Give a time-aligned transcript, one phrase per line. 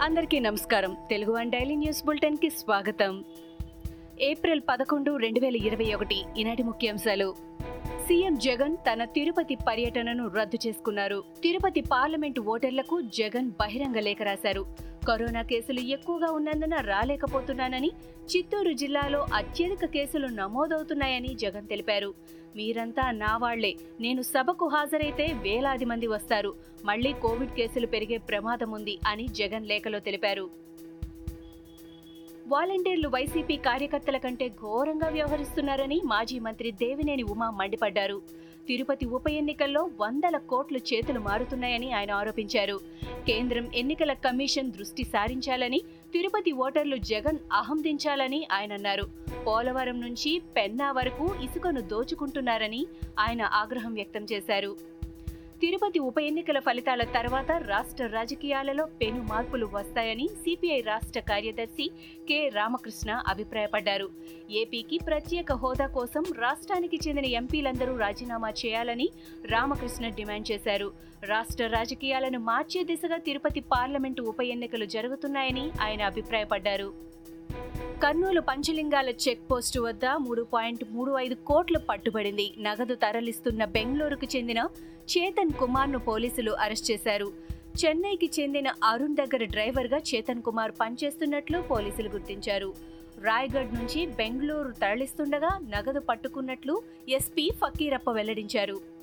[0.00, 0.96] అందరికీ నమస్కారం.
[1.10, 3.24] Telugu one daily news బులెటిన్కి స్వాగతం.
[4.20, 7.34] ఏప్రిల్ పదకొండు రెండు వేల ఇరవై ఒకటి ఈనాటి ముఖ్యాంశాలు.
[8.08, 11.24] సీఎం జగన్ తన తిరుపతి పర్యటనను రద్దు చేసుకున్నారు.
[11.42, 14.66] తిరుపతి పార్లమెంటు ఓటర్లకు జగన్ బహిరంగ లేఖ రాశారు.
[15.08, 17.90] కరోనా కేసులు ఎక్కువగా ఉన్నందున రాలేకపోతున్నానని
[18.36, 22.14] చిత్తూరు జిల్లాలో అత్యధిక కేసులు నమోదవుతున్నాయని జగన్ తెలిపారు.
[22.56, 23.76] మీరంతా నా వాళ్ళే.
[24.00, 26.54] నేను సభకు హాజరైతే వేలాది మంది వస్తారు.
[26.84, 30.50] మళ్ళీ కోవిడ్ కేసులు పెరిగే ప్రమాదం ఉంది అని జగన్ లేఖలో తెలిపారు.
[32.46, 38.22] వాలంటీర్లు వైసీపీ కార్యకర్తల కంటే ఘోరంగా వ్యవహరిస్తున్నారని మాజీ మంత్రి దేవినేని ఉమా మండిపడ్డారు.
[38.68, 42.80] తిరుపతి ఉప ఎన్నికల్లో వందల కోట్లు చేతులు మారుతున్నాయని ఆయన ఆరోపించారు.
[43.26, 45.80] కేంద్రం ఎన్నికల కమిషన్ దృష్టి సారించాలని
[46.12, 49.04] తిరుపతి ఓటర్లు జగన్ అహం దించాలని ఆయన అన్నారు.
[49.46, 52.86] పోలవరం నుంచి పెన్నా వరకు ఇసుకను దోచుకుంటున్నారని
[53.18, 54.76] ఆయన ఆగ్రహం వ్యక్తం చేశారు.
[55.64, 61.90] తిరుపతి ఉప ఎన్నికల ఫలితాల తర్వాత రాష్ట్ర రాజకీయాలలో పెను మార్పులు వస్తాయని సిపిఐ రాష్ట్ర కార్యదర్శి
[62.28, 62.48] కె.
[62.48, 64.08] రామకృష్ణ అభిప్రాయపడ్డారు.
[64.50, 69.08] ఏపీకి ప్రత్యేక హోదా కోసం రాష్ట్రానికి చెందిన ఎంపీలందరూ రాజీనామా చేయాలని
[69.46, 70.92] రామకృష్ణ డిమాండ్ చేశారు.
[71.24, 77.13] రాష్ట్ర రాజకీయాలను మార్చే దిశగా తిరుపతి పార్లమెంటు ఉప ఎన్నికలు జరుగుతున్నాయని ఆయన అభిప్రాయపడ్డారు.
[78.04, 82.54] కర్నూలు పంచలింగాల చెక్ పోస్టు వద్ద మూడు పాయింట్ మూడు ఐదు కోట్లు పట్టుబడింది.
[82.58, 84.68] నగదు తరలిస్తున్న బెంగళూరుకు చెందిన
[85.12, 87.32] చేతన్ కుమార్ను పోలీసులు అరెస్ట్ చేశారు.
[87.84, 92.74] చెన్నైకి చెందిన అరుణ్ దగ్గర డ్రైవర్గా చేతన్ కుమార్ పనిచేస్తున్నట్లు పోలీసులు గుర్తించారు.
[93.22, 98.93] రాయ్గఢ్ నుంచి బెంగళూరు తరలిస్తుండగా నగదు పట్టుకున్నట్లు ఎస్పీ ఫకీరప్ప వెల్లడించారు.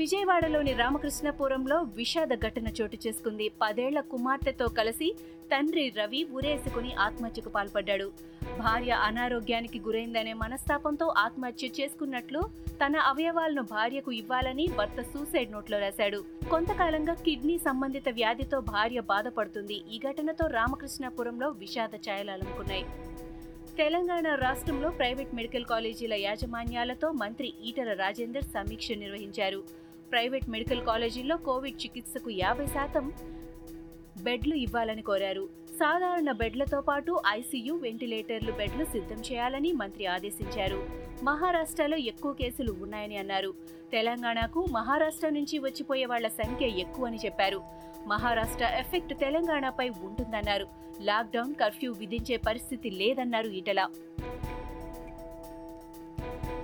[0.00, 3.46] విజయవాడలోని రామకృష్ణపురంలో విషాద ఘటన చోటు చేసుకుంది.
[3.62, 5.08] పదేళ్ళ కుమార్తెతో కలిసి
[5.52, 8.08] తండ్రి రవి ఉరేసుకుని ఆత్మహత్యకు పాల్పడ్డాడు.
[8.58, 12.42] భార్య అనారోగ్యానికి గురైందనే మనస్తాపంతో ఆత్మహత్య చేసుకున్నట్లు
[12.82, 16.20] తన అవయవాలను భార్యకు ఇవ్వాలని భర్త సూసైడ్ నోట్లో రాశాడు.
[16.50, 19.78] కొంతకాలంగా కిడ్నీ సంబంధిత వ్యాధితో భార్య బాధపడుతుంది.
[19.94, 22.86] ఈ ఘటనతో రామకృష్ణపురంలో విషాద ఛాయలాలనుకున్నాయి
[23.80, 29.60] తెలంగాణ రాష్ట్రంలో ప్రైవేట్ మెడికల్ కాలేజీల యాజమాన్యాలతో మంత్రి ఈటల రాజేందర్ సమీక్ష నిర్వహించారు.
[30.12, 33.12] ప్రైవేట్ మెడికల్ కాలేజీల్లో కోవిడ్ చికిత్సకు యాభై శాతం
[34.22, 35.48] బెడ్లు ఇవ్వాలని కోరారు.
[35.80, 40.88] సాధారణ బెడ్లతో పాటు ఐసీయూ వెంటిలేటర్లు బెడ్లు సిద్ధం చేయాలని మంత్రి ఆదేశించారు.
[41.22, 43.54] మహారాష్ట్రలో ఎక్కువ కేసులు ఉన్నాయని అన్నారు.
[43.92, 47.60] తెలంగాణకు మహారాష్ట్ర నుంచి వచ్చిపోయే వాళ్ళ సంఖ్య ఎక్కువని చెప్పారు.
[48.06, 50.66] మహారాష్ట్ర ఎఫెక్ట్ తెలంగాణపై ఉంటుందన్నారు.
[51.00, 53.88] లాక్డౌన్ కర్ఫ్యూ విధించే పరిస్థితి లేదన్నారు ఈటల.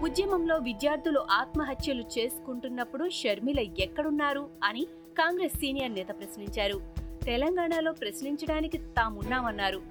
[0.04, 4.86] ఉద్యమంలో విద్యార్థులు ఆత్మహత్యలు చేసుకుంటున్నప్పుడు షర్మిల ఎక్కడున్నారు అని
[5.18, 6.80] కాంగ్రెస్ సీనియర్ నేత ప్రశ్నించారు.
[7.24, 9.82] తెలంగాణలో ప్రశ్నించడానికి తామున్నామన్నారు.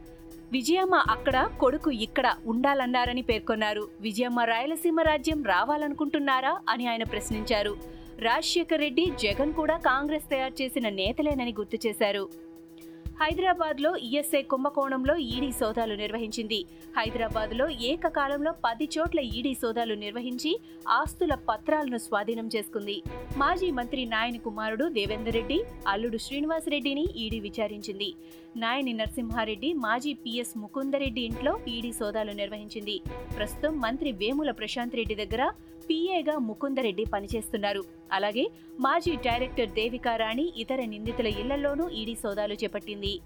[0.51, 3.87] విజయమ్మ అక్కడ కొడుకు ఇక్కడ ఉండాలన్నారని పేర్కొన్నారు.
[4.01, 7.77] విజయమ్మ రాయలసీమ రాజ్యం రావాలనుకుంటున్నారా అని ఆయన ప్రశ్నించారు.
[8.19, 12.50] రాజశేఖర్ రెడ్డి జగన్ కూడా కాంగ్రెస్ తయారు చేసిన నేతలేనని గుర్తు చేశారు.
[13.19, 16.65] హైదరాబాద్లో ఈఎస్ఐ కుంభకోణంలో ఈడీ సోదాలు నిర్వహించింది.
[16.97, 23.03] హైదరాబాద్లో ఏకకాలంలో పది చోట్ల ఈడీ సోదాలు నిర్వహించి ఆస్తుల పత్రాలను స్వాధీనం చేసుకుంది.
[23.37, 28.13] మాజీ మంత్రి నాయని కుమారుడు దేవేందర్ రెడ్డి అల్లుడు శ్రీనివాసరెడ్డిని ఈడీ విచారించింది.
[28.57, 33.01] నాయని నరసింహారెడ్డి మాజీ పిఎస్ ముకుందరెడ్డి ఇంట్లో ఈడీ సోదాలు నిర్వహించింది.
[33.37, 35.51] ప్రస్తుతం మంత్రి వేముల ప్రశాంత్ రెడ్డి దగ్గర
[35.89, 37.83] పిఏగా ముకుందరెడ్డి పనిచేస్తున్నారు.
[38.11, 43.19] అలాగే మాజీ డైరెక్టర్ దేవికారాణి ఇతర నిందితుల ఇళ్ళలోనూ ఈడీ సోదాలు చేపట్టింది.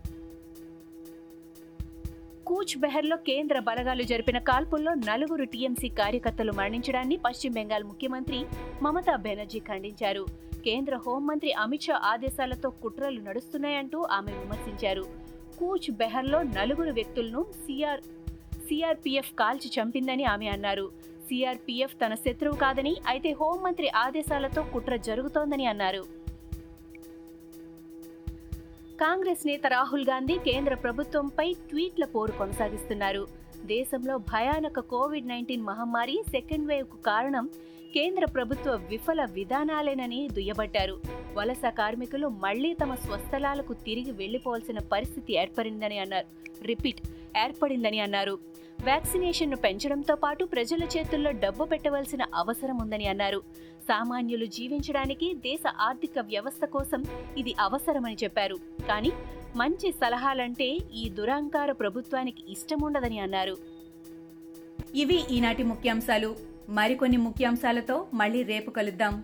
[2.47, 8.45] కూచ్ బెహర్లో కేంద్ర బలగాలు జరిపిన కాల్పుల్లో నలుగురు టీఎంసీ కార్యకర్తలు మరణించడాన్ని పశ్చిమ బెంగాల్ ముఖ్యమంత్రి
[8.81, 10.25] మమతా బెనర్జీ ఖండించారు.
[10.65, 15.05] కేంద్ర హోంమంత్రి అమిత్ షా ఆదేశాలతో కుట్రలు నడుస్తున్నాయంటూ ఆమె విమర్శించారు.
[15.59, 18.01] కూచ్ బెహర్లో నలుగురు వ్యక్తులను సిఆర్
[18.67, 21.14] సిఆర్పీఎఫ్ కాల్చి చంపిందని ఆమె అన్నారు.
[21.28, 26.03] సిఆర్పీఎఫ్ తన శత్రువు కాదని అయితే హోంమంత్రి ఆదేశాలతో కుట్ర జరుగుతోందని అన్నారు.
[29.02, 33.28] కాంగ్రెస్ నేత రాహుల్ గాంధీ కేంద్ర ప్రభుత్వంపై ట్వీట్ల పోరు కొనసాగిస్తున్నారు.
[33.66, 37.50] దేశంలో భయానక కోవిడ్ నైన్టీన్ మహమ్మారి సెకండ్ వేవ్కు కారణం
[37.94, 40.95] కేంద్ర ప్రభుత్వ విఫల విధానాలేనని దుయ్యబట్టారు.
[41.33, 46.28] వలస కార్మికులు మళ్ళీ తమ స్వస్థలాలకు తిరిగి వెళ్ళిపోవాల్సిన పరిస్థితి ఏర్పడిందని అన్నారు.
[46.63, 47.01] రిపీట్
[47.43, 48.39] ఏర్పడిందని అన్నారు.
[48.83, 53.39] వ్యాక్సినేషన్ను పెంచడంతో పాటు ప్రజల చేతుల్లో డబ్బు పెట్టవలసిన అవసరం ఉందని అన్నారు.
[53.87, 57.03] సామాన్యులు జీవించడానికి దేశ ఆర్థిక వ్యవస్థ కోసం
[57.37, 58.55] ఇది అవసరమని చెప్పారు.
[58.87, 59.11] కానీ
[59.55, 63.57] మంచి సలహాలంటే ఈ దురాంకార ప్రభుత్వానికి ఇష్టముండదని అన్నారు.
[64.95, 66.35] ఇవి ఈనాటి ముఖ్యాంశాలు.
[66.69, 69.23] మరికొన్ని ముఖ్యాంశాలతో మళ్ళీ రేపు కలుద్దాం.